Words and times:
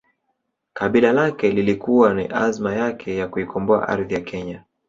Kabila 0.73 1.11
lake 1.11 1.51
lilikuwa 1.51 2.13
ni 2.13 2.27
azma 2.27 2.75
yake 2.75 3.15
ya 3.17 3.27
kuikomboa 3.27 3.87
ardhi 3.87 4.13
ya 4.13 4.19
kenya 4.21 4.63